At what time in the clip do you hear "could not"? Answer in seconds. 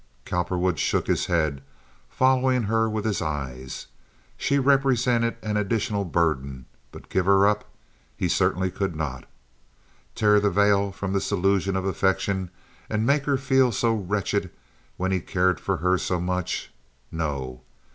8.71-9.25